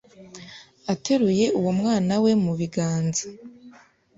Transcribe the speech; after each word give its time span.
Ateruye 0.93 1.45
uwo 1.59 1.71
mwana 1.79 2.13
we 2.23 2.31
mu 2.43 2.53
biganza 2.59 3.23